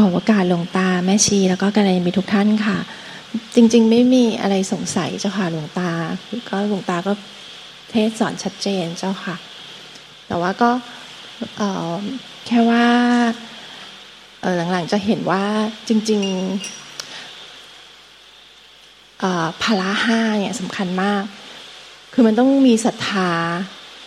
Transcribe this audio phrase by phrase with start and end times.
[0.00, 2.78] ขอโอกาสหลวงตาแม่ชี แล้วก็กัลยาณมิตรทุกท่านค่ะ
[3.54, 5.90] จริง ๆ ไม่มีอะไรสงสัยเจ้าค่ะหลวงตา
[6.48, 7.12] ก็หลวงตาก็
[7.90, 9.36] เทศสอนชัดเจนเจ้าค่ะ
[10.26, 10.70] แต่ว่าก็
[12.46, 12.86] แค่ว่า
[14.72, 15.44] หลังๆจะเห็นว่า
[15.88, 21.22] จริงๆพละห้าเนี่ยสำคัญมาก
[22.12, 23.30] คือมันต้องมีศรัทธา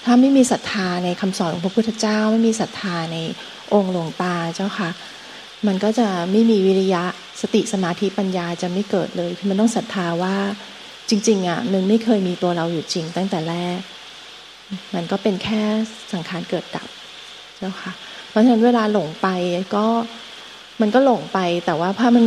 [0.04, 3.18] ถ้าไม่มีศรัทธาในคำสอนของพระพุทธเจ้า ไม่มีศรัทธาใน
[3.74, 4.90] องค์หลวงตาเจ้าค่ะ
[5.68, 7.04] มันก็จะไม่มีวิริยะ
[7.42, 10.36] สติสมาธิปัญญาจะไม่เกิดเลยคือมันต้องศรัทธาว่า
[11.10, 13.80] จริง ๆอะมันไม่เคยมีตัวเราอยู่จริงตั้งแต่แรก
[14.96, 15.62] มันก็เป็นแค่
[16.14, 16.88] สังขารเกิดดับ
[17.58, 17.92] เจ้าค่ะ
[18.30, 19.28] เพราะฉะนั้นเวลาหลงไป
[19.76, 19.86] ก็
[20.82, 22.26] มันก็หลงไป แต่ว่าถ้ามัน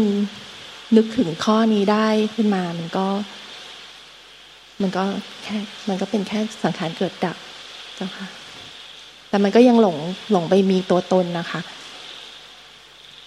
[0.96, 3.06] นึกถึงข้อนี้ได้ขึ้นมา มันก็
[4.82, 5.04] มันก็
[5.42, 5.56] แค่
[5.88, 7.36] มันก็เป็นแค่สังขารเกิดดับ
[7.96, 8.26] เจ้าค่ะ
[9.28, 9.96] แต่มันก็ยังหลง
[10.32, 11.60] หลงไปมีตัวตนนะคะ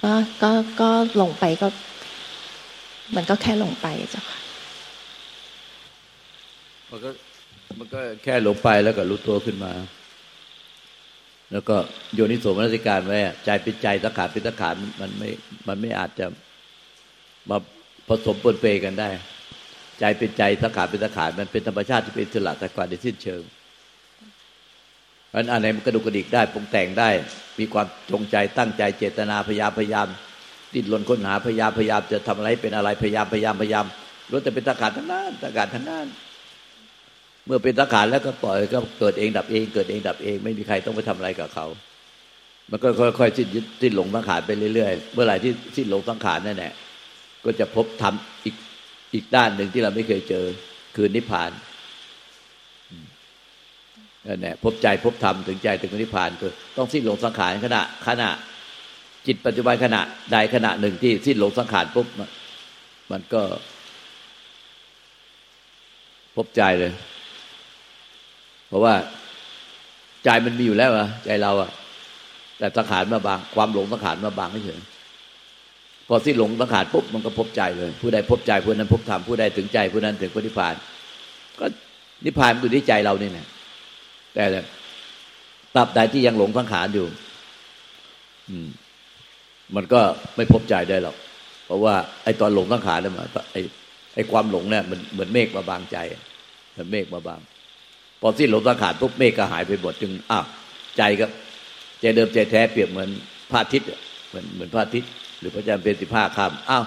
[0.03, 1.67] ก็ก็ก็หลงไปก็
[3.15, 4.39] มันก็แค่หลงไปเจ้าค่ะ
[6.89, 7.09] มันก็
[7.79, 9.73] มันก็แค่หลงไปแล้วก็รู้ตัวขึ้นมา
[11.51, 11.75] แล้วก็
[12.13, 15.29] โยนิโสมนสิการไว้ใจเป็นใจสังขารเป็นสังขารมันไม่
[15.67, 16.25] มันไม่อาจจะ
[17.49, 17.57] มา
[18.09, 19.09] ผสมปนเปกันได้
[19.99, 23.41] ใจเป็นใจสังขารเป็นสังขารมันเป็นธรรมชาติที่เป็นสลัดแต่ก่อนในสิ้นเชิง
[25.29, 27.09] เพราะอันไหนมันกระดุกกระดิกได้ปรุงแต่งได้
[27.59, 30.07] มีความจงใจตั้งใจเจตนาพยายามพยายาม
[30.73, 33.85] ดิ้นรนค้นหาพยายามพยายามจะทำอะไรเป็นอะไรพยายามพยายามพยายาม
[34.31, 36.07] รู้แต่เป็นตะการทั้งนั้นตะการทั้งนั้น
[37.45, 41.65] เมื่อเป็นตะการแล้วก็ปล่อยก็เกิดเองดับเอง เกิดเองดับเอง ไม่มีใครต้องไปทำอะไรกับเขา
[42.71, 42.87] มันก็
[43.19, 43.47] ค่อยๆสิ้น
[43.81, 46.73] สิ้นหลงสังขารไปเรื่อยๆ เมื่อไหร่ที่สิ้นหลงสังขารนั่นแหละ
[47.45, 48.13] ก็จะพบธรรม
[48.45, 48.55] อีก
[49.13, 50.45] อีกด้านหนึ่งที่เราไม่เคยเจอ
[50.95, 51.51] คือนิพพาน
[54.27, 58.29] นั่นแหละพบใจพบธรรมถึงใจถึงนิพพานคือต้องสิ้นหลงสังขารขณะขณะ
[59.27, 62.07] จิตปัจจุบันขณะใดขณะหนึ่งที่สิ้นหลงสังขารปุ๊บ
[63.11, 63.41] มันก็
[66.35, 66.91] พบใจเลย
[68.67, 68.95] เพราะว่า
[70.23, 71.69] ใจมันมีอยู่แล้วอะใจเราอะ
[72.57, 74.81] แต่สังขารมาบาง ความหลงสังขารมาบางเฉย
[76.07, 80.75] พอสิ้นหลงสังขารปุ๊บมันก็พบใจเลย ผู้ใดพบใจผู้นั้นพบธรรมผู้ใดถึงใจผู้นั้นถึงพระนิพพาน
[81.59, 81.65] ก็
[82.25, 83.47] นิพพานอยู่ที่ใจเรานี่แหละ
[84.33, 84.43] แต่
[85.75, 87.05] ตราบใดที่ยังหลงสังขารอยู่
[88.49, 88.67] อืม
[89.75, 90.01] มันก็
[90.35, 91.15] ไม่พบใจได้หรอก
[91.65, 93.23] เพราะว่าไอ้ตอนหลงสังขารเนี่ยมัน
[93.53, 93.61] ไอ้
[94.15, 95.97] ไอ้ความหลงเนี่ยมันเหมือนเมฆมาบางใจ
[96.71, 97.39] เหมือนเมฆมาบาง
[98.21, 100.45] พอสิ้นหลงสังขารปุ๊บเมฆก็หายไปหมดจึงอ้าว
[100.97, 101.25] ใจก็
[102.01, 103.09] ใจเดิมใจแท้เปรียบเหมือน
[103.51, 103.87] พระอาทิตย์
[104.29, 106.83] เหมือนเหมือนพระอาทิตย์หรือพระจันทร์เป็นสิบห้าค่ำอ้าว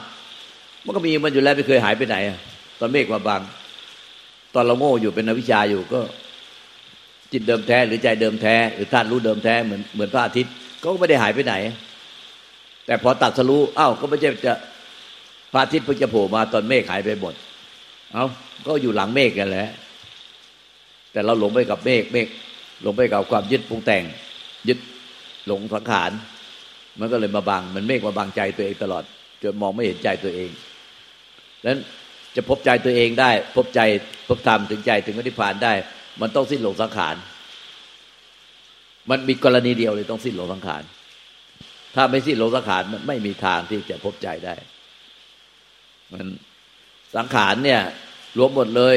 [0.85, 2.17] มันก็มีมันอยู่แล้วไม่เคยหายไปไหน
[2.81, 3.41] ตอนเมฆมาบาง
[4.55, 6.01] ตอนเราโง่อยู่เป็นอวิชชาอยู่ก็
[7.33, 11.55] จิตเดิมแท้หรือใจเดิมแท้ หรือท่านรู้เดิมแท้เหมือนเหมือนพระอาทิตย์ก็ไม่ได้หายไปไหน
[12.87, 14.55] แต่พอตัดสรู้อ้าวก็ไม่ใช่จะ
[15.53, 17.35] พระอาทิตย์เพิ่งจะโผล่มาตอนเมฆหายไปหมด
[18.13, 18.25] เอา
[18.67, 19.69] ก็อยู่หลังเมฆกันแหละ
[21.13, 22.27] แต่เราหลงไปกับเมฆเมฆ
[22.83, 24.05] หลงไปกับความยึดปรุงแต่ง
[24.69, 24.79] ยึด
[25.47, 26.11] หลงสังขาร
[27.01, 29.05] มันก็เลยมาบัง มันเมฆมาบังใจตัวเองตลอด
[29.43, 30.51] จนมองไม่เห็นใจตัวเอง
[31.67, 31.79] นั้น
[32.37, 33.81] จะพบใจตัวเองได้ พบใจ
[34.29, 35.73] พบธรรมถึงใจถึงนิพพานได้
[36.21, 37.17] มันต้องสิ้นหลงสังขาร
[39.11, 40.83] มันมีกรณีเดียวเลยต้องสิ้นหลงสังขาร
[41.95, 44.55] ถ้าไม่สิ้นหลงสังขารมันไม่มีทางที่จะพบใจได้
[46.13, 46.27] มัน
[47.17, 47.81] สังขารเนี่ย
[48.39, 48.97] รวมหมดเลย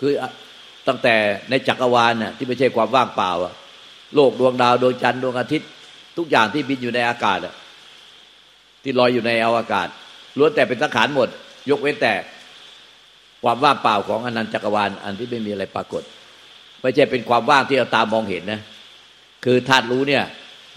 [0.00, 0.12] คือ
[0.88, 1.16] ตั้งแต่
[1.50, 3.54] ในจักรวาลน่ะที่ไม่ใช่ความว่างเปล่าอะ
[4.14, 5.68] โลกดวงดาวดวงจันทร์ดวงอาทิตย์
[6.16, 7.54] ทุกอย่างที่บินอยู่ในอากาศอะ
[8.82, 9.88] ที่ลอยอยู่ในอวกาศ
[10.38, 11.28] ล้วนแต่เป็นสังขารหมด
[11.70, 12.12] ยกเว้นแต่
[13.44, 16.02] ความว่างเปล่าของอนันตจักรวาลอันที่ไม่มีอะไรปรากฏ
[16.80, 18.60] ไม่ใช่เป็นความว่างที่เราตามองเห็นนะ
[19.44, 20.24] คือธาตุรู้เนี่ย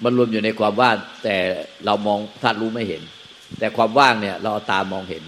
[0.03, 1.35] มันรวมอยู่ในความว่างแต่
[1.85, 3.01] เรามองธาตุรู้ไม่เห็น
[3.59, 5.23] แต่ความว่างเนี่ยเราตามองเห็น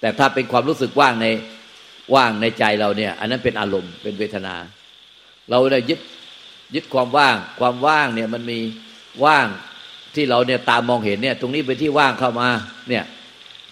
[0.00, 1.26] แต่ถ้าเป็นความรู้สึกว่างใน
[2.14, 4.54] ว่างในใจเราเนี่ย อันนั้นเป็นอารมณ์เป็นเวทนา
[5.50, 6.00] เราเนี่ยยึด
[6.74, 8.58] ยึดความว่าง ความว่างเนี่ยมันมี
[9.24, 9.46] ว่าง
[10.14, 12.48] ที่เราเนี่ยตามมองเห็นเนี่ย ตรงนี้เป็นที่ว่างเข้ามา
[12.88, 13.04] เนี่ย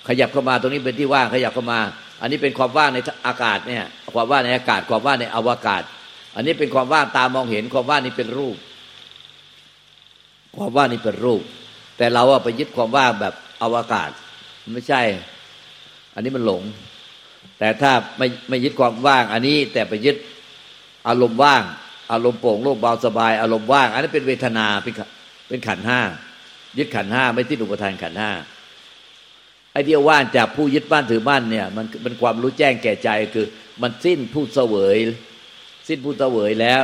[0.09, 1.81] ขยับเข้ามาตรงนี้เป็นที่ว่างขยับเข้ามา
[2.21, 3.85] อันนี้เป็นความว่างในอากาศเนี่ย
[4.15, 5.83] ความว่างในอากาศความว่างในอวกาศ
[6.35, 8.57] อันนี้เป็นความว่างตามองเห็นความว่างนี้เป็นรูป
[10.57, 11.43] ความว่างนี้เป็นรูป
[11.99, 14.11] แต่เราอะไปยึดความว่างแบบอวกาศ
[14.75, 15.01] ไม่ใช่
[16.15, 16.63] อันนี้มันหลง
[17.59, 20.17] แต่ถ้าไม่ไม่ยึดความว่าง อันนี้แต่ไปยึด
[21.09, 21.63] อารมณ์ว่าง
[22.13, 24.95] อารมณ์โปร่งโล่งเบาสบาย อารมณ์ว่าง อันนี้เป็นเวทนาเป็น
[25.49, 26.01] เป็นขันห้า
[26.79, 28.31] ยึดขันห้าไม่ติดอุปทานขันห้า
[29.75, 33.47] ไอ้ที่ว่านจากผู้ยึดบ้านถือบ้านเนี่ยมันเป็นความรู้แจ้งแก่ใจคือ
[33.83, 34.97] มันสิ้นผู้เสวย
[35.89, 36.83] สิ้นผู้เสวยแล้ว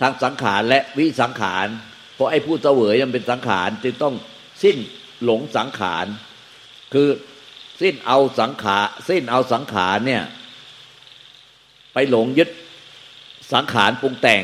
[0.00, 1.66] ทางสังขารและวิสังขาร
[2.14, 4.14] เพราะไอ้ผู้เสวยมันเป็นสังขารจึงต้อง
[4.62, 4.76] สิ้น
[5.24, 6.06] หลงสังขาร
[6.94, 7.08] คือ
[7.80, 10.22] สิ้นเอาสังขารสิ้นเอาสังขารเนี่ย
[11.94, 12.48] ไปหลงยึด
[13.52, 14.42] สังขารปรุงแต่ง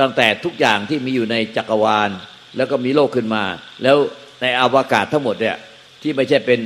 [0.00, 2.10] ตั้งแต่ทุกอย่างที่มีอยู่ในจักรวาล
[2.56, 3.44] แล้วก็มีโลกขึ้นมา
[3.82, 3.96] แล้ว
[4.40, 5.56] ในอวกาศทั้งหมดเนี่ย
[6.04, 6.60] ที่ไม่ใช่เป็น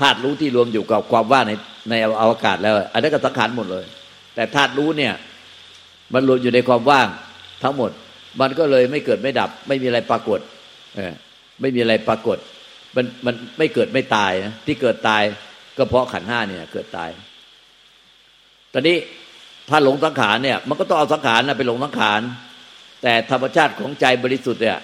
[0.00, 1.52] ธาตุรู้ที่รวมอยู่กับความว่างใน
[1.90, 3.84] ในอวกาศแล้ว อันนั้นก็สังขารหมดเลย
[4.34, 5.12] แต่ธาตุรู้เนี่ย
[6.14, 7.08] มันรวมอยู่ในความว่าง
[7.62, 7.90] ทั้งหมด
[8.40, 10.40] มันก็เลยไม่เกิดไม่ดับ ไม่มีอะไรปรากฏ
[10.96, 11.12] เออ
[11.60, 12.38] ไม่มีอะไรปรากฏ
[12.96, 15.22] มันมันไม่เกิดไม่ตายนะที่เกิดตาย
[15.78, 17.10] ก็เพราะขันห้าเนี่ย เกิดตาย
[18.72, 18.96] ตอนนี้
[19.68, 22.20] ถ้าหลงสังขารเนี่ย มันก็ต้องเอาสังขารนะไปหลงสังขาร
[23.02, 24.78] แต่ธรรมชาติของใจบริสุทธิ์เนี่ย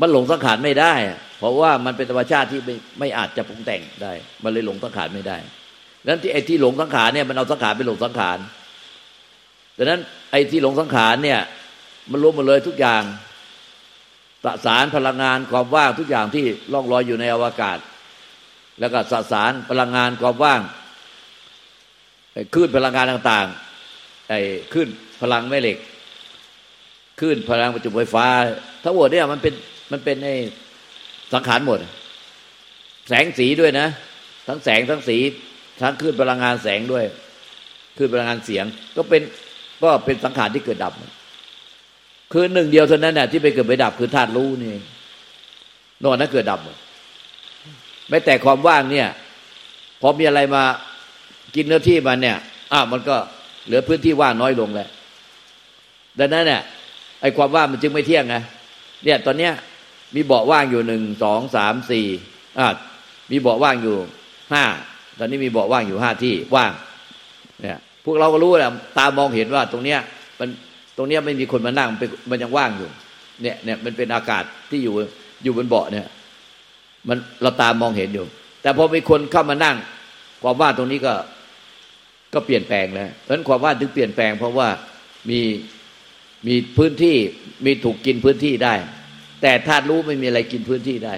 [0.00, 0.94] มันหลงสังขารไม่ได้
[1.38, 4.12] เพราะว่ามันเป็นธรรมชาติที่ไม่ไม่อาจจะปรุงแต่งได้
[4.44, 5.38] มันเลยหลงสังขารไม่ได้
[6.06, 8.38] นั้นที่ไอ้ที่หลงสังขารเนี่ยมันเอาสังขารไปหลงสังขาร
[9.76, 10.00] ดังนั้น
[10.30, 11.40] ไอ้ที่หลงสังขารเนี่ย
[12.10, 13.02] มันรวมหมดเลยทุกอย่าง
[14.44, 17.78] สสารพลังงานความว่างทุกอย่างที่ล่องลอยอยู่ในอวกาศ
[18.80, 20.60] แล้วก็สสารพลังงานความว่าง
[22.54, 24.40] คลื่นพลังงานต่างๆไอ้
[24.72, 24.88] คลื่น
[25.20, 25.78] พลังแม่เหล็ก
[27.20, 28.26] คลื่นพลังประจุไฟฟ้า
[28.84, 29.54] ทั้งหมดเนี่ยมันเป็น
[29.90, 30.34] มันเป็นไอ้
[31.32, 31.78] สังขารหมด
[33.08, 33.86] แสงสีด้วยนะ
[34.46, 35.16] ทั้งแสงทั้งสี
[35.80, 37.04] ทั้งคลื่นพลังงานแสงด้วย
[37.96, 38.64] คลื่นพลังงานเสียง
[38.96, 39.22] ก็เป็น
[39.82, 40.92] ก็เป็นสังขารที่เกิดดับ
[42.32, 44.74] คือหนึ่งเดียวเท่านั้นน่ะที่ไปเกิดไปดับคือธาตุรู้นี่
[46.04, 46.60] นอนนั้นเกิดดับ
[48.08, 49.08] ไม่แต่ความว่างเนี่ย
[50.00, 50.62] พอมีอะไรมา
[51.54, 52.36] กินเนื้อที่มันเนี่ย
[52.72, 53.16] อ้าวมันก็
[53.66, 54.88] เหลือพื้นที่ว่างน้อยลงแล้ว
[56.18, 56.60] ดังนั้นเนี่ย
[57.20, 58.36] ไอ้ความว่างมันจึงไม่เที่ยงไง
[59.04, 59.52] เนี่ย ตอนเนี้ย
[60.14, 62.06] มีเบาะว่างอยู่หนึ่งสองสามสี่
[62.58, 62.66] อ่า
[63.30, 63.96] มีเบาะว่างอยู่
[64.52, 64.64] ห้า
[65.18, 66.72] ตอนนี้มีเบาะว่างอยู่ห้าที่ว่าง
[67.62, 70.00] เนี่ยพวกเราก็รู้แหละตามองเห็นว่าตรงเนี้ย
[70.40, 70.48] มัน
[70.96, 71.88] ตรงเนี้ยไม่มีคนมานั่ง
[72.30, 72.88] มันยังว่างอยู่
[73.42, 74.94] เนี่ยเนี่ยมันเป็นอากาศที่อยู่
[75.42, 76.06] อยู่บนเบาะเนี่ย
[77.08, 78.26] มันเราตามมองเห็นอยู่
[78.62, 79.76] แต่พอมีคนเข้ามานั่ง
[80.42, 81.14] ความว่างตรงนี้ก็
[82.34, 84.68] ก็เปลี่ยนแปลงแล้วเพราะฉะนั้นความว่างถึงเปลี่ยนแปลง เพราะว่า
[85.30, 85.40] มี
[86.46, 87.16] มีพื้นที่
[87.64, 88.74] มีถูกกินพื้นที่ได้
[89.42, 91.14] แต่ธาตุรู้ไม่มีอะไรกินพื้นที่ได้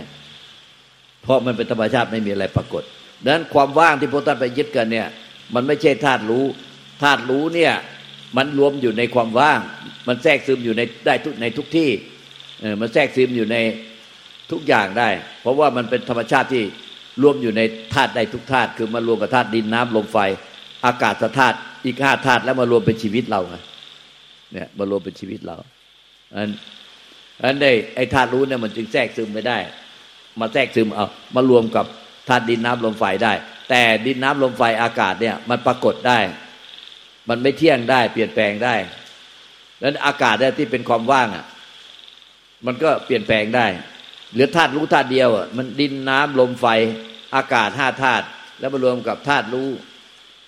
[1.22, 2.82] เพราะมันเป็นธรรมชาติไม่มีอะไรปรากฏ
[3.22, 5.08] ดังนั้นความว่างที่พวกท่านไปยึดกันเนี่ย
[5.55, 6.44] มันไม่ใช่ธาตุรู้
[7.02, 7.72] ธาตุรู้เนี่ย
[8.37, 9.61] มันรวมอยู่ในความว่าง
[10.08, 11.90] มันแทรกซึมอยู่ในได้ทุกในทุกที่
[12.61, 13.56] เออมันแทรกซึมอยู่ใน
[14.50, 15.08] ทุกอย่างได้
[15.40, 16.64] เพราะว่ามันเป็นธรรมชาติที่
[17.23, 17.62] รวมอยู่ใน
[17.94, 20.19] ธาตุได้ทุกธาตุคือมารวมกับธาตุดินน้ำลมไฟ
[20.87, 23.56] อากาศธาตุอีกห้าธาตุแล้วมารวมเป็นชีวิตเราไง
[24.52, 25.56] เนี่ยมารวมเป็นชีวิตเรา
[26.34, 26.50] อัน
[27.42, 29.58] อันได้ไอ้ธาตุรู้เนี่ยมันจึงแทรกซึมไม่ได้
[30.40, 31.87] มาแทรกซึมเอามารวมกับ
[32.28, 33.32] ธาตุดินน้ำลมไฟได้
[33.70, 36.19] แต่ดินน้ำลมไฟอากาศเนี่ย มันปรากฏได้
[37.28, 38.75] มันไม่เที่ยงได้เปลี่ยนแปลงได้
[39.81, 41.44] แล้วอากาศเนี่ยที่เป็นความว่างอะ
[42.66, 43.66] มันก็เปลี่ยนแปลงได้
[44.32, 46.66] เหลือธาตุรู้ธาตุเดียวอะมันดินน้ำลมไฟ
[47.37, 48.25] อากาศห้าธาตุ
[48.60, 49.69] แล้วมารวมกับธาตุรู้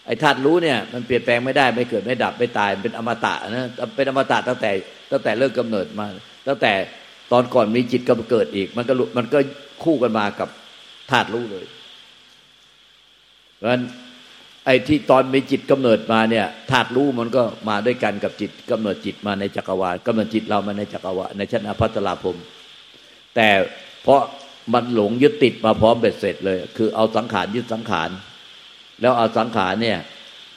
[0.06, 4.70] ไอ้ธาตุรู้เนี่ย มันเปลี่ยนแปลงไม่ได้ ไม่เกิดไม่ดับไม่ตายเป็นอมตะนะเป็นอมตะตั้งแต่
[5.10, 6.06] ตั้งแต่เริ่มกำเนิดมา
[6.48, 6.72] ตั้งแต่
[7.32, 9.38] ตอนก่อนมีจิตก็เกิดอีก มันก็มันก็
[9.84, 10.48] คู่กันมากับ
[11.10, 11.64] ธาตุรู้เลย
[13.56, 13.82] เพราะฉะนั้น
[14.66, 22.36] ไอ้ที่ตอนมีจิตกำเนิดมาเนี่ยธาตุรู้มันก็มาด้วยกันกับจิตกำเนิดจิตมาในจักรวาลกำเนิดจิตเรามาในจักรวาลในชั้นอภัตลาภม
[23.36, 23.48] แต่
[24.02, 24.20] เพราะ
[24.74, 28.10] มันหลงยึดติดมาพร้อมเบ็ดเสร็จเลย คือเอาสังขารยึดสังขาร
[29.00, 29.98] แล้วเอาสังขารเนี่ย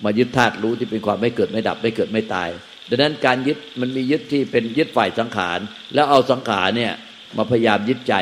[0.03, 2.49] มายึดธาตุรู้ที่เป็นความไม่เกิดไม่ดับไม่เกิดไม่ตาย
[2.89, 5.59] ดังนั้นการยึดมันมียึดที่เป็นยึดฝ่ายสังขาร
[5.93, 6.93] แล้วเอาสังขารเนี่ย
[7.37, 8.15] มาพยายามยึดใจ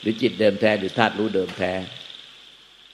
[0.00, 1.72] หรือจิตเดิมแท้หรือธาตุรู้เดิมแท้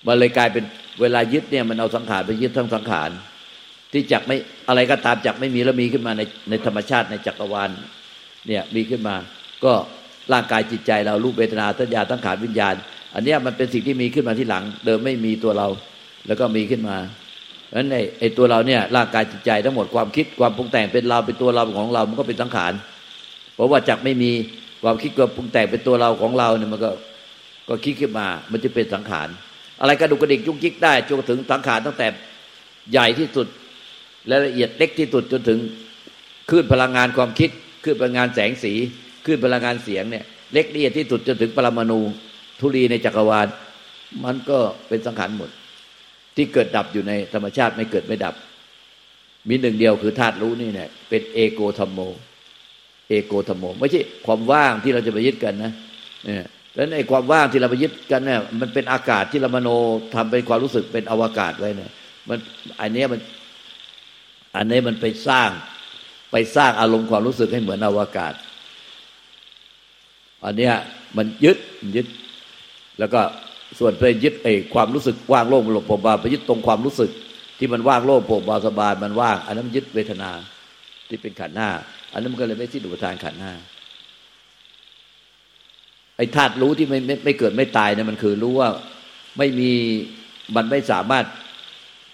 [0.06, 0.64] มันเลยกลายเป็น
[1.00, 3.10] เวลายึดเนี่ยมันเอาสังขารไปยึดทั้งสังขาร
[3.92, 4.36] ที่จักไม่
[4.68, 7.70] อะไรก็ตามจักไม่มีแล้วมีขึ้นมาในในธรรมชาติในจักรวาล
[8.46, 9.16] เนี่ยมีขึ้นมา
[9.64, 9.72] ก็
[10.32, 12.74] ร่างกายจิตใจเรารูปเวทนาสัญญาตั้งขานวิญญาณ
[13.14, 15.68] อันนี้มันเป็นสิ่งที่มีขึ้นมาที่หลัง เดิมไม่มีตัวเรา
[16.26, 16.96] แล้วก็มีขึ้นมา
[17.68, 22.72] เพราะฉะนั้นไอ้ตัวเราเนี่ยร่างกายจิตใจทั้งหมดความคิดความปรุงแต่งเป็นเราเป็นตัวเราของเรา มันก็เป็นสังขาร
[23.54, 24.30] เพราะว่าจากไม่มี
[24.82, 26.90] ความคิดความปรุงแต่งเป็นตัวเราของเราเนี่ยมันก็
[27.68, 29.28] ก็คิดขึ้นมา มันจะเป็นสังขาร
[29.80, 32.06] อะไรกระดุกกระดิกจุกจิกได้จนถึงสังขารตั้งแต่
[32.92, 33.46] ใหญ่ที่สุด
[34.26, 35.58] และละเอียดเล็กที่สุดจนถึง
[36.50, 37.50] คลื่นพลังงานความคิด
[37.84, 38.72] คลื่นพลังงานแสงสี
[39.24, 42.00] คลื่นพลังงานเสียงเนี่ยเล็กละเอียดที่สุดจนถึงปรมาณู
[42.60, 43.46] ธุลีในจักรวาล
[44.24, 44.58] มันก็
[44.88, 45.50] เป็นสังขารหมด
[46.38, 48.34] ที่เกิดดับอยู่ในธรรมชาติไม่เกิดไม่ดับ
[49.48, 52.00] มีหนึ่งเดียวคือธาตุรู้นี่เนี่ยเป็นเอโกธรรมโม
[53.08, 55.72] เอโกธรรมโม ไม่ใช่ความว่างที่เราจะไปยึดกันนะ
[56.24, 59.68] เนี่ยแล้วในความว่างที่เราไปยึดกันเนี่ยมันเป็นอากาศที่เรามโน
[60.14, 61.90] ทำเป็นความรู้สึกเป็นอวกาศไว้เนี่ย
[62.28, 62.38] มัน
[62.80, 63.20] อันนี้มัน
[64.56, 65.50] อันนี้มันไปสร้าง
[66.32, 68.34] ไปสร้างอารมณ์ความรู้สึกให้เหมือนอวกาศ
[70.44, 70.74] อันเนี้ย
[71.16, 72.06] มันยึดมันยึด
[72.98, 73.20] แล้วก็
[73.78, 77.10] ส่วนไปยึดไอ้ความรู้สึกว่างโล่งโปร่งเบาไปยึดตรงความรู้สึก
[77.58, 80.30] ที่มันว่างโล่งโปร่งเบาสบายมันว่าง อันนั้นยึดเวทนา
[81.08, 81.68] ที่เป็นขันหน้า
[82.12, 83.52] อันนั้นมันก็เลยไม่สิ้นอุปทานขันหน้า
[86.16, 88.68] ไอ้ธาตุรู้ที่ไม่ไม่ไม่เกิดไม่ตายเนี่ยมันคือรู้ว่า
[89.38, 89.70] ไม่มี
[90.56, 91.24] มันไม่สามารถ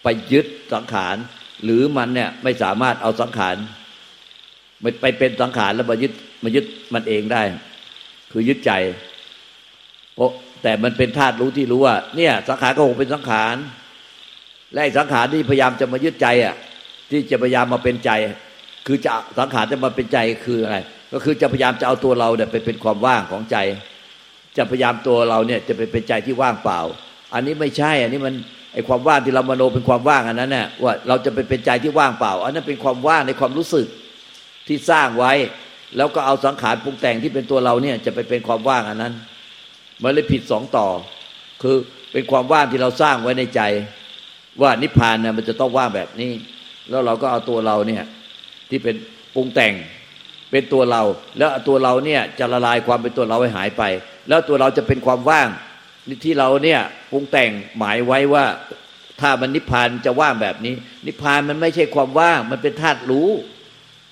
[0.02, 1.16] ไปยึดสังขาร
[1.64, 3.56] หรือมันเนี่ยไม่สามารถเอาสังขาร
[4.80, 6.12] ไม่ไปเป็นสังขารแล้วมายึด
[6.44, 7.42] มายึดมันเองได้
[8.32, 8.72] คือยึดใจ
[10.14, 10.30] เพราะ
[10.64, 13.56] แต่มันเป็นธาตุรู้ที่รู้ว่า เนี่ย สังขารก็คงเป็นสังขาร
[14.74, 16.54] และสังขารที่พยายามจะมายึดใจอะ
[17.10, 18.10] ที่จะพยายามมาเป็นใจ
[18.86, 20.78] คือจะสังขารจะมาเป็นใจคืออะไร
[21.12, 23.56] ก็คือจะพยายามจะเอาตัวเราเนี่ยไปเป็นความว่างของใจ
[24.56, 26.80] จะพยายามตัวเราเนี่ยจะไปเป็นใจที่ว่างเปล่า
[27.34, 28.34] อันนี้ไม่ใช่ อันนี้มัน
[28.72, 33.86] ไอความว่างที่เรามโนเป็นความว่างอันนั้นเนี่ยว่าเราจะไปเป็นใจที่ว่างเปล่า อันนั้นเป็นความว่างในความรู้สึก
[34.66, 35.32] ที่สร้างไว้
[35.96, 39.14] แล้วก็เอาสังขารปรุงแต่งที่เป็นตัวเราเนี่ยจะไปเป็นความว่างอันนั้น
[40.02, 40.86] มันเลยผิดสองต่อ
[41.62, 41.76] คือ
[42.12, 43.60] เป็นความว่างที่เราสร้างไว้ในใจ
[44.62, 46.32] ว่านิพพานเนี่ยมันจะต้องว่างแบบนี้
[46.90, 48.02] แล้วเราก็เอาตัวเราเนี่ย
[48.70, 48.96] ที่เป็น
[49.34, 49.74] ปรุงแต่ง
[50.50, 51.02] เป็นตัวเรา
[51.38, 53.82] แล้วตัวเราเนี่ยจะละลายความเป็นตัวเราให้หายไป
[54.28, 55.48] แล้วตัวเราจะเป็นความว่าง
[56.24, 58.44] ที่เราเนี่ยปรุงแต่งหมายไว้ว่า
[59.20, 60.74] ถ้ามันนิพพานจะว่างแบบนี้
[61.06, 63.28] นิพพานมันไม่ใช่ความว่าง มันเป็นธาตุรู้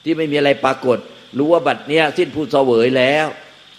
[0.05, 0.99] ที่ไม่มีอะไรปรากฏ
[1.39, 3.27] รู้ว่าบัดเนี้ยสิ้นผู้เสวยแล้ว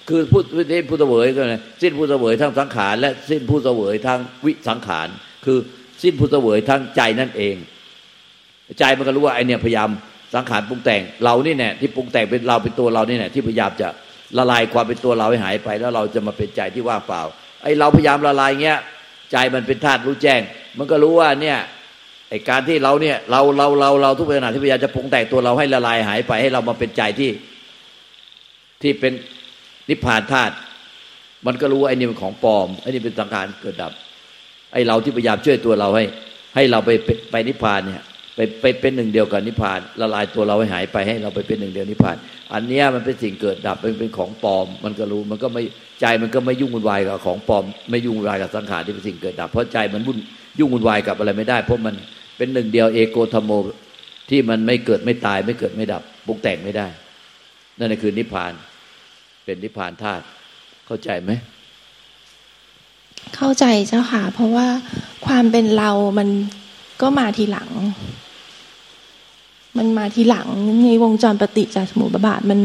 [0.10, 5.08] คือพูดสิ้นผู้เสวยก็เลยสิ้นผู้เสวยทั้งสังขาร และสิ้นผู้เสวยทั้งวิสังขาร
[5.46, 5.58] คือ
[6.04, 7.56] สิ้นผู้เสวยทั้งใจนั่นเอง
[8.80, 9.90] ใจมันก็รู้ว่าไอเนี่ยพยายาม
[10.36, 13.88] สังขารปรุงแต่งเรานี่แน่ที่ปรุงแต่งเป็นเราเป็นตัวเรานี่แน่ที่พยายามจะ
[14.38, 17.22] ละลายความเป็นตัวเราให้หายไป แล้วเราจะมาเป็นใจที่ว่างเปล่า
[17.64, 18.80] ไอเราพยายามละลายเงี้ย
[19.32, 20.42] ใจมันเป็นธาตุรู้แจ้ง
[20.78, 21.58] มันก็รู้ว่าเนี่ย
[22.30, 27.32] ไอการที่เราเนี่ยเราเราเราเราทุกขณะที่พยายามจะปรุงแต่งตัวเราให้ละลายหายไปให้เรามาเป็นใจที่
[28.82, 29.14] ที่เป็น
[29.90, 30.54] นิพพานธาตุ
[31.46, 33.92] มันก็รู้ว่าไอ้นี่เป็นของปลอมไอ้นี่เป็นสังขารเกิดดับ
[34.74, 36.04] ไอ้เราที่พยายามช่วยตัวเราให้
[36.56, 36.90] ให้เราไป
[37.32, 38.04] ไปนิพพานเนี่ย
[38.36, 42.18] ไปไปเป็นหนึ่งเดียวกับนิพพานละลายตัวเราให้หายไปให้เราไปเป็นหนึ่งเดียวนิพพาน
[42.54, 45.64] อันเนี้ยมันเป็นสิ่งเกิดดับมันเป็นของปลอม มันก็รู้มันก็ไม่
[46.02, 50.18] ใจมันก็ไม่ยุ่งวุ่นวายกับของปลอม ไม่ยุ่งวุ่นวายกับสังขารที่เป็นสิ่งเกิดดับ เพราะใจมันวุ่น
[50.60, 51.96] ยุ่งวุ่นวายกับอะไรไม่ได้ เพราะมัน
[52.38, 53.52] เป็นหนึ่งเดียวเอโกธรรมโม
[54.30, 56.88] ที่มันไม่เกิดไม่ตายไม่เกิดไม่ดับปรุงแต่งไม่ได้
[57.78, 58.54] นั่นคือนิพพาน
[59.44, 60.24] เป็นนิพพานธาตุ
[60.86, 61.32] เข้าใจไหม
[63.36, 64.68] เข้าใจเจ้าค่ะ เพราะว่า
[65.26, 66.30] ความเป็นเรามัน
[67.02, 67.70] ก็มาทีหลัง
[69.78, 70.48] มันมาทีหลัง
[70.84, 72.60] ในวงจรปฏิจจสมุปบาทมัน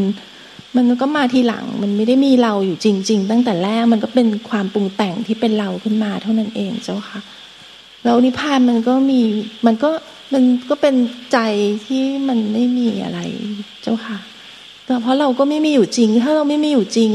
[0.76, 7.20] มันก็มาทีหลัง มันไม่ได้มีเราอยู่จริง ๆ ตั้งแต่แรกมันก็เป็นความปรุงแต่งที่เป็นเราขึ้นมาเท่านั้นเองเจ้าค่ะ
[8.04, 9.20] แล้วนิพพานมันก็มี
[9.66, 9.90] มันก็
[10.32, 10.94] มันก็เป็น
[11.32, 11.38] ใจ
[11.86, 13.20] ที่มันไม่มีอะไร
[13.82, 14.18] เจ้าค่ะ
[15.02, 17.10] เพราะเราก็ไม่มีอยู่จริง ถ้าเราไม่มีอยู่จริง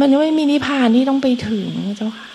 [0.00, 2.28] มันไม่มีนิพพานที่ต้องไปถึงเจ้าค่ะ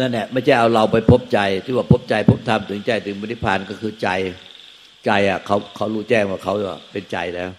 [0.00, 4.08] นั่นแหละไม่ใช่เอาเราไปพบใจที่ว่าพบใจพบธรรมถึงใจถึงบริพานก็คือใจ
[5.06, 6.54] ใจอะเขาเขารู้แจ้งว่าเขา
[6.92, 7.50] เป็นใจแล้ว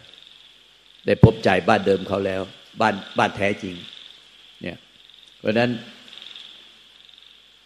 [1.06, 2.42] ได้พบใจบ้านเดิมเขาแล้ว
[2.82, 3.76] บ้านบ้านแท้จริง
[4.62, 4.78] เนี่ย
[5.40, 5.70] เพราะนั้น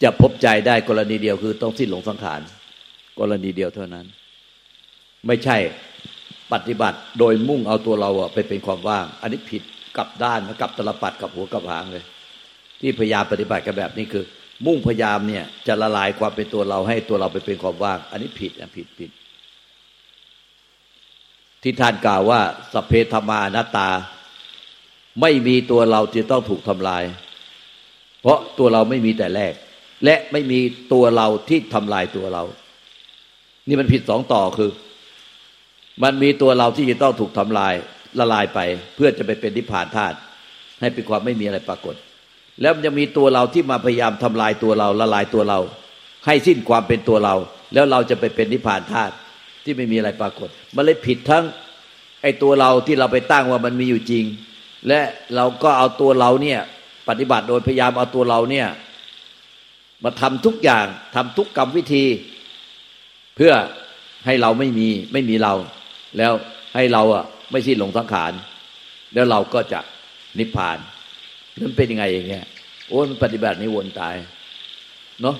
[0.03, 2.41] จะพบใจได้กรณีเดียวคือต้องสิ้นหลงสังขาร
[3.19, 4.05] กรณีเดียวเท่านั้น
[5.27, 5.57] ไม่ใช่
[6.53, 9.63] ปฏิบัติโดยมุ่งเอาตัวเราไปเป็นความว่าง อันนี้ผิด
[9.97, 12.03] กับด้านกับตลปัดกับหัวกับหางเลย
[12.81, 14.25] ที่พยายามปฏิบัติกันแบบนี้คือ
[14.65, 19.11] มุ่งพยายามเนี่ยจะละลายความเป็นตัวเราให้ตัวเราไปเป็นความว่าง อันนี้ผิดนะผิดผิด
[21.63, 22.39] ที่ท่านกล่าวว่า
[22.73, 23.89] สเพธมานาตา
[25.21, 27.03] ไม่มีตัวเราจะต้องถูกทำลาย
[28.21, 29.53] เพราะตัวเราไม่มีแต่แรก
[30.03, 30.59] และไม่มี
[30.93, 32.43] ตัวเราที่ทำลายตัวเรา
[33.67, 34.69] นี่มันผิดสองต่อคือ
[36.03, 37.73] มันมีตัวเราที่จะต้องถูกทำลาย
[38.19, 38.59] ละลายไป
[38.95, 40.17] เพื่อจะไปเป็นนิพพานธาตุ
[40.81, 41.95] ให้เป็นความไม่มีอะไรปรากฏ
[42.61, 45.59] แล้วมันจะมีตัวเราที่มาพยายามทำลายตัวเราละลายตัวเรา
[46.25, 47.35] ให้สิ้นความเป็นตัวเรา
[47.73, 49.13] แล้วเราจะไปเป็นนิพพานธาตุ
[49.63, 51.43] ที่ไม่มีอะไรปรากฏ มันเลยผิดทั้ง
[52.21, 54.25] ไอ้ตัวเราที่เราไปตั้งว่ามันมีอยู่จริง
[54.87, 54.99] และ
[55.35, 56.59] เราก็เอาตัวเราเนี่ย
[57.09, 58.67] ปฏิบัติโดยพยายามเอาตัวเราเนี่ย
[60.03, 60.85] มาทำทุกอย่าง
[61.15, 62.05] ทำทุกกรรมวิธี
[63.35, 63.53] เพื่อ
[64.25, 65.53] ให้เราไม่มีไม่มีเรา
[66.17, 66.31] แล้ว
[66.75, 68.31] ให้เราอะไม่สิ้นหลงสังขาร
[69.13, 69.79] แล้วเราก็จะ
[70.39, 70.77] นิพพาน
[71.61, 72.45] มันเป็นยังไงอย่างเงี้ย
[72.87, 74.15] โอ้มันปฏิบัตินี้วนตาย
[75.21, 75.35] เนาะ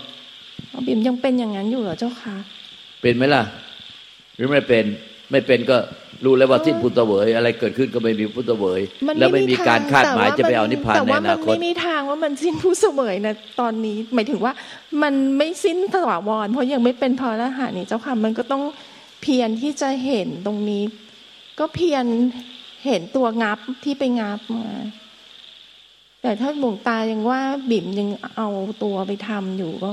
[0.88, 2.36] บิมยังเป็นอย่างนั้นอยู่เหรอเจ้าค่ะ
[3.02, 3.44] เป็นไหมล่ะ
[4.36, 4.86] หรือไม่เป็น
[5.32, 5.78] ไม่เป็นก็
[6.26, 8.82] รู้แล้วว่าสิ้นพุทธเวยอะไรเกิดขึ้นก็ไม่มีพุทธเวย
[9.20, 14.54] แล้วไม่มีการคาดหมายจะไปเอานิพพานในอนาคตแต่ว่ามันไม่มีทางว่ามันสิ้นพุทธเวยนะตอนนี้ หมายถึงว่า
[15.02, 18.62] มันไม่สิ้นถาวรเพราะยังไม่เป็นพอรหันนี่เจ้าค่ะมันก็ต้อง
[19.26, 20.84] เพียรที่จะเห็นตรงนี้
[21.60, 22.06] ก็เพียร
[22.86, 24.68] เห็นตัวงับที่ไปงับมา
[26.22, 27.40] แต่ถ้าหลวงตายังว่า
[27.72, 28.50] บิ่มยังเอา
[28.84, 29.90] ตัวไปทำอยู่ก็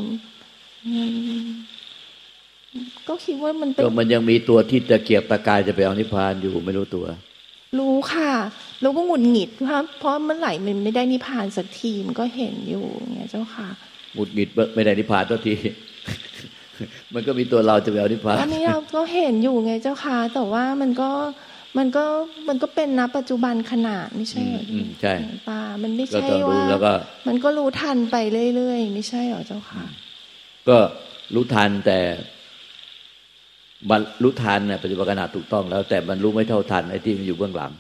[3.09, 7.05] ก็คิดว่ามันเป็นก็มันยังมีตัวที่ตะเกียบตะกายจะไปเอานิพพานอยู่ไม่รู้ตัว
[7.79, 8.33] รู้ค่ะ
[8.81, 12.85] แล้วก็หงุดหงิดครับเพราะมันไหลมันไม่ได้นิพพานสักทีมันก็เห็นอยู่
[13.15, 13.69] เงี้ยเจ้าค่ะ
[14.15, 15.55] หงุดหงิดไม่ได้นิพพานตัวที
[17.15, 21.11] มันก็มีตัวเราจะไปเอานิพพานอันนี้เราก็เห็นอยู่ไงเจ้าค่ะ แต่ว่ามันก็
[21.79, 22.05] มันก็
[22.49, 24.63] มันก็เป็นนะปัจจุบันขนาดไม่ใช่หรอ
[25.01, 25.15] ใช่
[25.49, 26.95] ตามันไม่ใช่ว่า
[27.29, 28.17] มันก็รู้ทันไป
[28.57, 29.83] เรื่อยๆไม่ใช่หรอเจ้าค่ะ
[30.69, 30.79] ก็
[31.35, 31.99] รู้ทันแต่
[33.91, 37.73] บรรลุทันเนี่ยปัจจุบันขณะถูกต้องแล้ว แต่มันรู้ไม่เท่าทันไอ้ที่มันอยู่เบื้องหลัง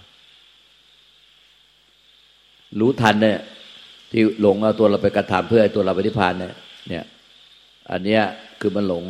[2.80, 3.38] รู้ทันเนี่ย
[4.12, 6.54] ที่หลงเอาตัวเราไปกระทำเพื่อให้ตัวเราไปฏิพานเนี่ย
[6.88, 7.04] เนี่ย
[7.92, 8.22] อันเนี้ย
[8.62, 9.04] คือมันหลง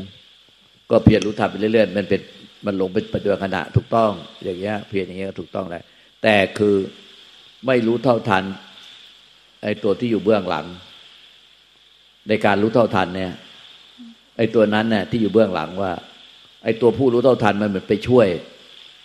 [0.90, 2.20] ก็เพียรรู้ทันไปเรื่อยๆมันเป็น
[2.66, 4.12] มันหลงเป็นปัจจุบันขณะถูกต้อง
[4.44, 5.82] อย่างเงี้ย เพียรอย่างเงี้ยถูกต้องแหละ
[6.22, 6.76] แต่คือ
[7.66, 8.44] ไม่รู้เท่าทัน
[9.62, 10.66] ไอ้ตัวที่อยู่เบื้องหลัง
[12.28, 13.32] ในการรู้เท่าทันเนี่ย
[14.36, 15.92] ไอ้ตัวนั้นเนี่ยที่อยู่เบื้องหลังว่า
[16.64, 18.26] ไอ้ตัวผู้รู้เท่าทันมันเหมือนไปช่วย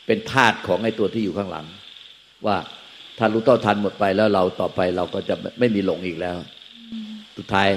[0.05, 1.65] เป็นธาตุของไอ้ตัวที่อยู่ข้างหลัง
[2.45, 2.57] ว่า
[3.17, 6.35] ถ้ารู้เท่าทันหมดไปแล้วเราต่อไปเราก็จะไม่มีหลงอีกแล้ว
[7.37, 7.67] สุดท้าย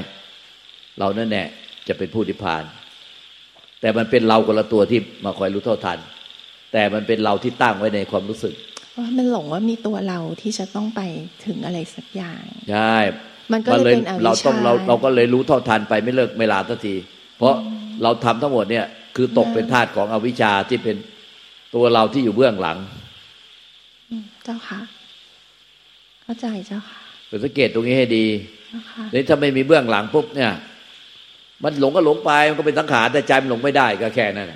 [0.99, 1.49] เรานั่นแหละ
[1.91, 2.65] จะเป็นผู้นิพพาน
[3.81, 5.99] แต่มันเป็นเราคนละตัวที่มาคอยรู้เท่าทัน
[6.73, 8.55] แต่มันเป็นเราที่ตั้งไว้ในความรู้สึก
[8.97, 11.01] ว่ามันหลงว่ามีตัวเราที่จะต้องไป
[11.47, 12.97] ถึงอะไรสักอย่าง ใช่
[13.53, 13.95] มันก็เลย
[14.25, 16.95] เราต้องเราเราก็เลยรู้เท่าทันไปไม่เลิกไม่ลาสักที
[17.39, 17.55] เพราะ
[18.03, 20.97] เราทำทั้งหมดเนี่ย คือตกเป็นทาสของอวิชชาที่เป็น
[21.75, 22.79] ตัวเราที่อยู่เบื้องหลัง
[24.45, 24.81] เจ้าค่ะ
[26.23, 27.01] เข้าใจเจ้าค่ะ
[27.45, 28.27] สังเกตตรงนี้ให้ดี
[29.15, 30.53] นี่ถ้าไม่มีเบื้องหลังปุ๊บเนี่ย
[31.65, 34.53] มันหลงก็หลงไปมันก็เป็นสังขารแต่ใจมันหลงไม่ได้ก็แค่นั้น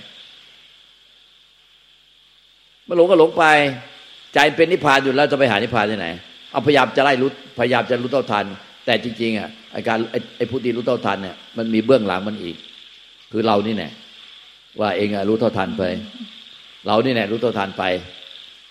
[2.88, 3.45] มันหลงก็หลงไป
[4.35, 6.09] ใจเป็นนิพพานอยู่แล้วจะไปหานิพพานที่ไหน
[6.53, 8.45] เอาพยายามจะไล่รู้พยายามจะรู้เท่าทัน
[8.87, 9.99] แต่จริงๆอะไอการ
[10.37, 12.57] ไอผู้ที่รู้เท่าทันเนี่ยมันมีเบื้องหลังมันอีก
[13.33, 13.90] คือเรานี่แน่
[14.81, 15.83] ว่าเองรู้เท่าทันไป
[16.87, 17.85] เรานี่แหละรู้เท่าทันไป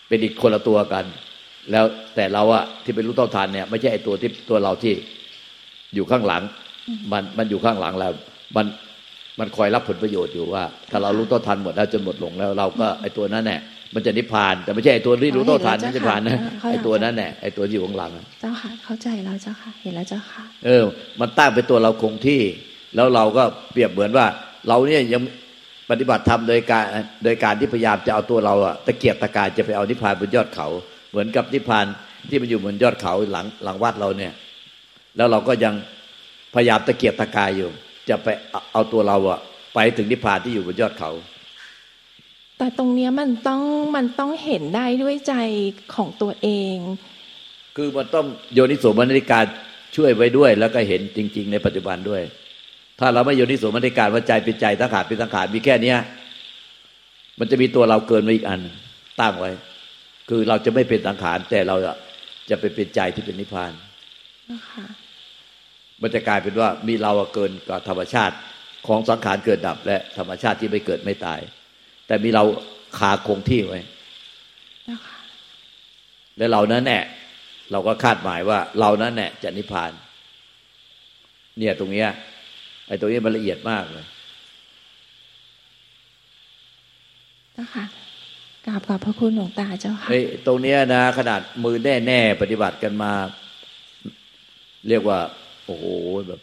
[0.07, 1.05] เป็นอีกคนละตัวกัน
[1.71, 4.93] แล้วแต่เราอะที่เป็นรู้เท่าทันเนี่ย ไม่ใช่ไอตัวที่ตัวเราที่
[5.95, 6.41] อยู่ข้างหลัง
[7.11, 8.11] มันมันอยู่ข้างหลังแล้ว
[8.55, 8.65] มัน
[9.39, 13.59] มันคอยรับผลประโยชน์อยู่ว่า ถ้าเรารู้เท่าทันหมดแล้วจนหมดหลงแล้ว เราก็ไอตัวนั้นแหละ
[13.95, 16.39] มันจะนิพพาน แต่ไม่ใช่ไอตัวที่รู้เท่าทันนิพพานนะ
[16.71, 20.83] ไอตัวนั้นแหละไอตัวที่อยู่ข้างหลังเจ้าค่ะเข้าใจแล้วเจ้าค่ะ เห็นแล้วเจ้าค่ะ เออ
[21.19, 22.41] มันตั้งเป็นตัวเราคงที่
[22.95, 24.25] แล้วเราก็เปรียบเหมือนว่า
[24.67, 25.21] เราเนี่ยยัง
[25.89, 26.85] ปฏิบัติธรรมโดยการ
[27.23, 30.67] โดยการที่พยายามจะเอาตัวเราอะตะเกียบตะกายจะไปเอานิพพานบนยอดเขา
[31.11, 31.85] เหมือนกับนิพพาน
[32.29, 34.33] ที่มันอยู่บนยอดเขาหลังหลังวัดเราเนี่ย
[35.17, 35.73] แล้วเราก็ยัง
[36.53, 37.69] พยายามตะเกียบตะกายอยู่
[38.09, 38.27] จะไป
[38.73, 39.39] เอาตัวเราอะ
[39.73, 41.11] ไปถึงนิพพานที่อยู่บนยอดเขา
[42.57, 43.61] แต่ตรงเนี้ยมันต้อง
[43.95, 45.33] มันต้องเห็นได้ด้วยใจ
[45.95, 46.77] ของตัวเอง
[47.75, 49.45] คือมันต้องโยนิโสมนสิการ
[49.95, 52.21] ช่วยไว้ด้วย แล้วก็เห็นจริง ๆ ในปัจจุบันด้วย
[52.99, 55.97] ถ้าเราไม่โยนิสมนติการว่าใจเป็นใจสังขารเป็นสังขารมีแค่เนี้ย
[57.39, 58.61] มันจะมีตัวเราเกินมาอีกอัน
[59.21, 59.51] ตั้งไว้
[60.29, 61.75] คือเราจะไม่เป็นสังขารแต่เรา
[62.49, 63.71] จะไปเป็นใจที่เป็นนิพพาน
[66.03, 68.35] มันจะกลายเป็นว่ามีเราเกินกว่าธรรมชาติ
[68.87, 71.39] ของสังขารเกิดดับ และธรรมชาติที่ไม่เกิดไม่ตาย
[72.07, 72.43] แต่มีเรา
[72.97, 73.81] ขาคงที่ไว้
[76.37, 76.99] และเรานั้นแน่
[77.71, 79.91] เราก็คาดหมายว่าเรานั้นแน่จะนิพพาน
[81.57, 82.09] เนี่ยตรงเนี้ย
[82.87, 84.05] ไอ้ตัวนี้มันละเอียดมากเลย
[87.53, 87.85] เจ้าค่ะ
[88.65, 93.11] กราบขอบพระคุณหลวงตาเจ้าค่ะไอ้ตรงเนี้ยนะขนาดมือแน่แน่ปฏิบัติกันมา
[94.89, 95.19] เรียกว่า
[95.65, 95.85] โอ้โห
[96.27, 96.41] แบบ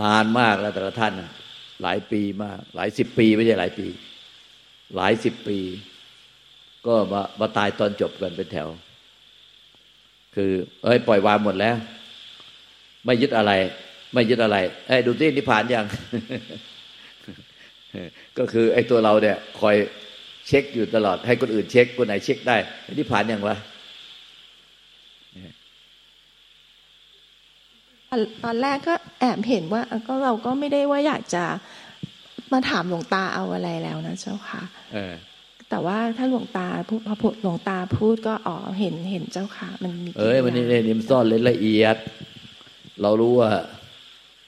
[0.00, 1.12] นานมากแล้วแต่ละท่าน
[1.82, 3.86] หลายปีมาก หลายสิบปีไม่ใช่หลายปี
[4.96, 5.58] หลายสิบปี
[6.86, 8.68] ก็มามาตายตอนจบกันเป็นแถว
[10.34, 10.50] คือ
[10.84, 11.76] เอ้ย ปล่อยวางหมดแล้ว
[13.04, 13.52] ไม่ยึดอะไร
[14.14, 15.86] ไม่ยึดอะไรไอ้ดูที่นิพพานยัง
[18.38, 19.76] ก็คือไอ้ตัวเราเนี่ย คอย
[20.46, 22.56] เช็คอยู่ตลอด ให้คนอื่นเช็คคนไหนเช็คได้
[22.98, 23.56] นิพพานยังวะ
[28.44, 31.44] ตอนแรกก็แอบเห็นว่าก็เราก็ไม่ได้ว่าอยากจะ
[32.52, 34.62] มาถามหลวงตาเอาอะไรแล้วนะเจ้าค่ะ
[35.70, 41.96] แต่ว่าถ้าหลวงตาพูดพอหลวงตาพูดก็อ๋อเห็นเห็นเจ้าค่ะ มันมีเอ้ยมันนี่นี่มันซ่อนเล่นละเอียด
[43.02, 43.50] เรารู้ว่า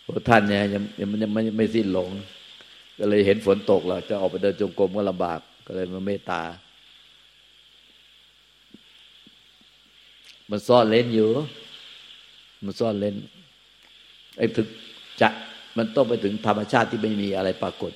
[0.04, 2.08] พวกท่านเนี่ยยังยังไม่ไม่ไม่สิ้นหลง
[2.98, 6.42] ก็เลยเห็นฝนตกแล้วจะออกไปเดินจงกรมก็ลำบากก็เลยมาเมตตา
[10.50, 11.28] มันซ่อนเล่นอยู่
[12.64, 13.16] มันซ่อนเล่น
[14.38, 14.66] ไอ้ถึง
[15.20, 15.28] จะ
[15.78, 17.92] มันต้องไปถึงธรรมชาติที่ไม่มีอะไรปรากฏ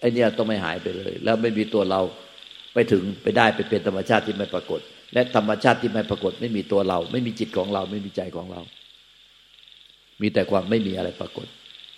[0.00, 2.00] ไอ้นี่ต้องไม่หายไปเลย แล้วไม่มีตัวเรา
[2.74, 4.80] ไปถึงไปได้ไปเป็นธรรมชาติที่ไม่ปรากฏ
[5.12, 8.60] และธรรมชาติที่ไม่ปรากฏ ไม่มีตัวเรา ไม่มีจิตของเรา ไม่มีใจของเรา
[10.22, 11.46] มีแต่ความไม่มีอะไรปรากฏ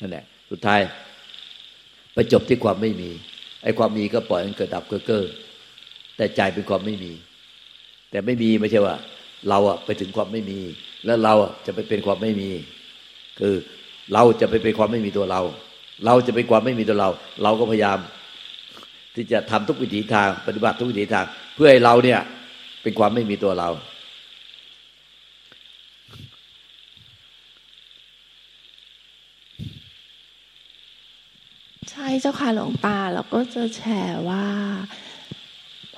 [0.01, 0.81] นั่นแหละสุดท้าย
[2.15, 3.11] ไปจบที่ความไม่มี
[3.63, 5.25] ไอ้ความมีก็ปล่อยมันเกิดดับเก้อเก้อ
[6.17, 7.13] แต่ใจเป็นความไม่มี
[8.11, 8.97] แต่ไม่มีไม่ใช่ว่า
[9.49, 10.61] เราอะไปถึงความไม่มี
[11.07, 12.51] แล้วเราอะจะไปเป็นความไม่มี
[13.41, 13.55] คือ
[14.15, 15.41] เราจะไปเป็นความไม่มีตัวเรา
[16.07, 17.11] เราจะเป็นความไม่มีตัวเรา
[17.43, 17.99] เราก็พยายาม
[19.15, 21.25] ที่จะทำทุกวิถีทางปฏิบัติทุกวิถีทาง
[21.55, 22.21] เพื่อให้เราเนี่ย
[22.83, 23.69] เป็นความไม่มีตัวเรา
[31.91, 34.47] ใช่เจ้าค่ะหลวงตาเราก็จะแชร์ว่า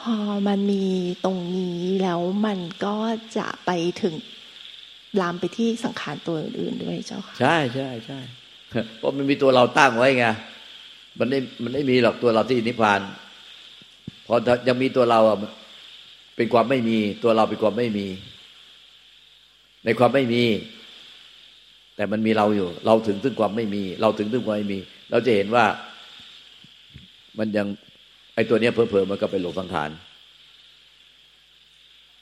[0.00, 0.84] พอมันมี
[1.24, 2.96] ตรงนี้แล้วมันก็
[3.36, 3.70] จะไป
[4.02, 4.14] ถึง
[5.20, 8.20] ลามไปที่สังขารตัวอื่นด้วยเจ้าค่ะใช่ใช่ใช่
[8.98, 10.26] เพราะมันมีตัวเราตั้งไว้ไง
[11.18, 13.00] มันไม่มันไม่มีหรอกตัวเราที่นิพพาน
[14.26, 14.34] พอ
[14.68, 15.38] ยังมีตัวเราอะ
[16.36, 18.06] เป็นความไม่มี ตัวเราเป็นความไม่มี
[19.84, 20.44] ในความไม่มี
[21.96, 24.78] แต่มันมีเราอยู่ เราถึงถึงความไม่มี เราถึงถึงความไม่มี
[25.10, 25.64] เราจะเห็นว่า
[27.38, 27.66] มันยัง
[28.34, 29.90] ไอ้ตัวเนี้ยเพอเพอมันก็ไปหลงสังขาร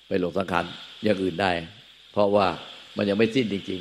[0.08, 0.64] ไปหลงสังขาร
[1.04, 1.52] อย่างอื่นได้
[2.12, 2.46] เพราะว่า
[2.98, 3.80] มันยังไม่สิ้นจริง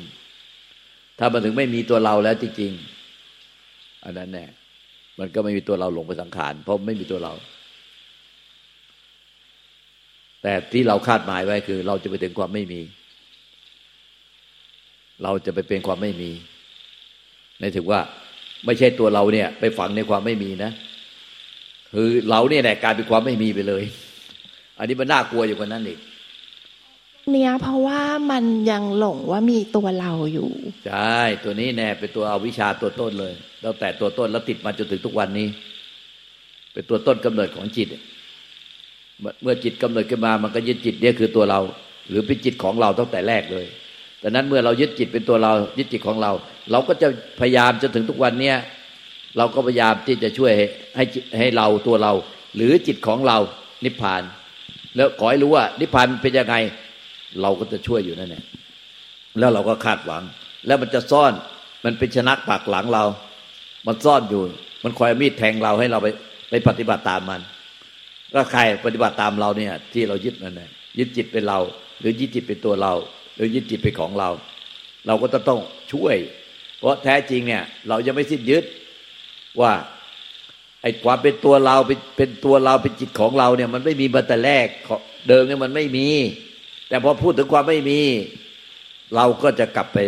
[0.60, 2.72] ๆ ถ้ามันถึงไม่มีตัวเราแล้วจริง
[3.38, 4.46] ๆ อันนั้นแน่
[5.18, 7.32] มันก็ไม่มีตัวเราหลงไปสังขาร เพราะไม่มีตัวเรา
[10.42, 12.80] แต่ที่เราคาดหมายไว้คือ เราจะไปถึงความไม่มี
[15.22, 16.30] เราจะไปเป็นความไม่มี
[17.60, 18.00] ในถึงว่า
[18.64, 20.70] ไม่ใช่ตัวเราเนี่ย ไปฝังในความไม่มีนะ
[21.94, 23.84] คือเราเนี่ยแหละกลายเป็นความไม่มีไปเลย
[24.78, 25.98] อันนี้มันน่ากลัวอยู่กว่านั้นอีก
[27.32, 30.50] เนี่ยเพราะว่ามันยังหลงว่ามีตัวเราอยู่
[30.86, 35.46] ใช่ตัวนี้แน่เป็นตัวเอาวิชาตัวต้นเลยเราแต่ตัวต้นแล้วติดมาจนถึงทุกวันนี้
[36.72, 37.88] เป็นตัวต้นกำเนิดของจิต
[39.42, 41.60] เมื่อจิตกำเนิดขึ้นมามันก็ยึดจิตเนี่ยคือตัวเรา
[42.08, 43.66] หรือเป็นจิตของเราตั้งแต่แรกเลย
[44.20, 46.32] แต่นั้นเมื่อเรายึดจิตเป็นตัวเรายึดจิตของเรา
[46.70, 47.08] เราก็จะ
[47.40, 48.56] พยายามจนถึงทุกวันเนี้ย
[49.36, 50.52] เราก็พยายามที่จะช่วย
[50.96, 51.04] ให้
[51.38, 52.12] ให้เราตัวเรา
[52.56, 53.38] หรือจิตของเรา
[53.84, 54.22] นิพพาน
[54.96, 56.56] แล้วขอให้รู้ว่านิพพานเป็นยังไง
[57.42, 58.44] เราก็จะช่วยอยู่นั่นแหละ
[59.38, 60.22] แล้วเราก็คาดหวัง
[60.66, 61.32] แล้วมันจะซ่อน
[61.84, 63.04] มันเป็นชนะปากหลังเรา
[63.86, 64.42] มันซ่อนอยู่
[64.84, 66.08] มันคอยมีดแทงเราให้เราไป
[66.50, 67.40] ไปปฏิบัติตามมัน
[68.34, 71.58] ก็ใครปฏิบัติตามเราเนี่ย ที่เรายึดนั่นแหละยึดจิตเป็นเรา
[72.00, 72.92] หรือยึดจิตเป็นตัวเรา
[73.36, 74.30] หรือยึดจิตเป็นของเรา
[75.06, 75.60] เราก็จะต้อง
[75.92, 76.16] ช่วย
[76.78, 78.64] เพราะแท้จริงเนี่ย เราจะไม่สิ้นยึด
[79.60, 79.72] ว่า
[80.82, 84.66] ไอ้ความเป็นตัวเราเป็นเป็นตัวเราเป็นจิตของเราเนี่ย มันไม่มีมาแต่แรก
[85.28, 86.08] เดิมเนี่ยมันไม่มี
[86.88, 88.00] แต่พอพูดถึงความไม่มี
[89.16, 89.98] เราก็จะกลับไป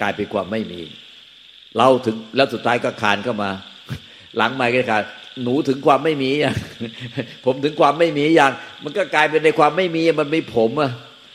[0.00, 0.80] กลายเป็นความไม่มี
[1.78, 3.50] เราถึงแล้วสุดท้ายก็คานเข้ามา
[4.36, 5.02] หลังไม่ก็คาน
[5.42, 6.56] หนูถึงความไม่มีอย่าง
[7.44, 8.52] ผมถึงความไม่มีอย่าง
[8.84, 10.92] มันก็กลายเป็นในความไม่มีมันมีผมอะ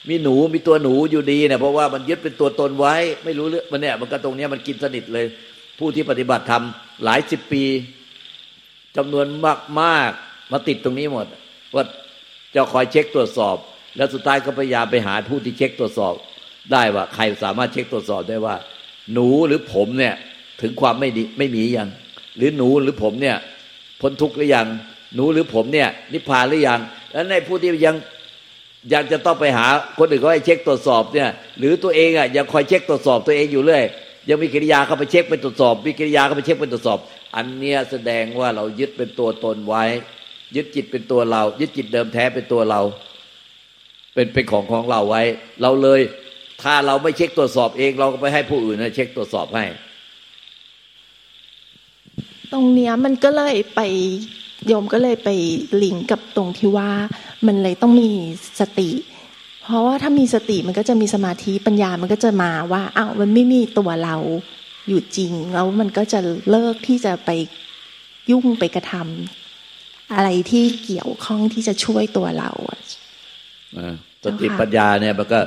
[0.09, 5.25] มีหนูมีตัวหนูอยู่ดีเนี่ยเพราะว่ามันยึดเป็นตัวตนไว้ ไม่รู้เรื่องมันเนี่ย มันก็ตรงนี้มันกินสนิทเลย
[5.79, 6.63] ผู้ที่ปฏิบัติธรรม
[7.03, 7.63] หลายสิบปี
[8.97, 10.11] จำนวนมากมาก
[10.51, 11.27] มาติดตรงนี้หมด
[11.75, 11.83] ว่า
[12.55, 13.57] จะคอยเช็คตรวจสอบ
[13.97, 16.13] แล้วสุดท้ายก็พยายามไปหาผู้ที่เช็คตรวจสอบ
[16.71, 18.55] ได้ว่าใครสามารถเช็คตรวจสอบได้ว่า
[19.13, 20.15] หนูหรือผมเนี่ย
[20.61, 21.89] ถึงความไม่ดีไม่มียัง
[22.37, 23.37] หรือหนูหรือผมเนี่ย
[24.01, 24.67] พ้นทุกข์หรือยัง
[25.15, 26.79] หนูหรือผมเนี่ยนิพพานหรือยัง
[27.11, 27.95] แล้วในผู้ที่ยัง
[28.89, 31.29] อยังจะต้องไปหาคนอื่นก็ให้เช็คตรวจสอบเนี่ย
[31.59, 33.83] หรือตัวเองอะยังคอยเช็คตรวจสอบตัวเองอยู่เรื่อย
[34.29, 36.99] ยังมีกิริยาเข้าไปเช็คไปตรวจสอบมีกิริยาเข้าไปเช็คไปตรวจสอบ
[37.35, 39.83] อันเนี้ยแสดงว่าเรายึดเป็นตัวตนไว้
[40.55, 42.81] ยึดจิตเป็นตัวเรา ยึดจิตเดิมแท้เป็นตัวเรา
[44.17, 45.23] เป็นเป็นของของเราไว้
[45.61, 46.01] เราเลย
[46.63, 49.65] ถ้าเราไม่เช็คตรวจสอบเอง เราก็ไปให้ผู้อื่นเช็คตรวจสอบให้
[52.51, 53.81] ตรงเนี้ยมันก็เลยไป
[54.67, 55.29] โยมก็เลยไป
[55.83, 56.89] ลิงก์กับตรงที่ว่า
[57.47, 58.09] มันเลยต้องมี
[58.59, 58.89] สติ
[59.63, 64.15] เพราะว่าถ้ามีสติมันก็จะมีสมาธิปัญญามันก็จะมาว่าอ้าวมันไม่มีตัวเรา
[64.87, 67.29] อยู่จริง แล้วมันก็จะเลิกที่จะไป
[68.31, 72.51] ยุ่งไปกระทำอะไรที่เกี่ยวข้องที่จะช่วยตัวเรา
[74.23, 75.39] สติปัญญาเนี่ยมันก็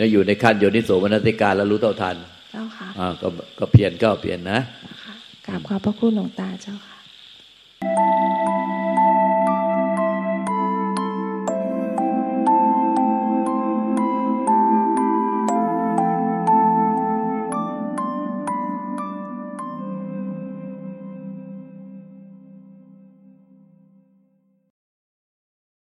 [0.00, 2.16] ยังอยู่ในขั้นโยนิโสมนสิการแล้วรู้เท่าทัน
[2.52, 4.58] เจ้าค่ะอ่าก็ก็เพียนก็เพียนนะ
[5.46, 6.96] กราบขอบพระคุณหลวงตาเจ้าค่ะ